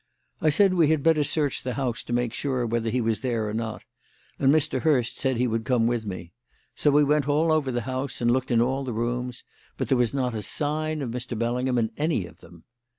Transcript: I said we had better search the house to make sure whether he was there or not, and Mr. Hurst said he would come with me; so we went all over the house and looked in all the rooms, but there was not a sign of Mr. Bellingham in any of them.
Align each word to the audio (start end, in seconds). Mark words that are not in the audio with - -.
I 0.41 0.49
said 0.49 0.73
we 0.73 0.87
had 0.87 1.03
better 1.03 1.23
search 1.23 1.61
the 1.61 1.75
house 1.75 2.01
to 2.05 2.11
make 2.11 2.33
sure 2.33 2.65
whether 2.65 2.89
he 2.89 3.01
was 3.01 3.19
there 3.19 3.47
or 3.47 3.53
not, 3.53 3.83
and 4.39 4.51
Mr. 4.51 4.79
Hurst 4.81 5.19
said 5.19 5.37
he 5.37 5.45
would 5.45 5.63
come 5.63 5.85
with 5.85 6.07
me; 6.07 6.33
so 6.73 6.89
we 6.89 7.03
went 7.03 7.27
all 7.27 7.51
over 7.51 7.71
the 7.71 7.81
house 7.81 8.19
and 8.19 8.31
looked 8.31 8.49
in 8.49 8.61
all 8.63 8.83
the 8.83 8.93
rooms, 8.93 9.43
but 9.77 9.89
there 9.89 9.97
was 9.99 10.11
not 10.11 10.33
a 10.33 10.41
sign 10.41 11.03
of 11.03 11.11
Mr. 11.11 11.37
Bellingham 11.37 11.77
in 11.77 11.91
any 11.97 12.25
of 12.25 12.39
them. 12.39 12.63